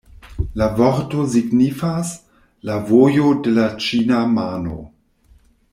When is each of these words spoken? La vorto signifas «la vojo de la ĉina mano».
La 0.61 0.67
vorto 0.79 1.25
signifas 1.33 2.15
«la 2.71 2.79
vojo 2.89 3.29
de 3.49 3.55
la 3.59 3.69
ĉina 3.89 4.23
mano». 4.39 4.81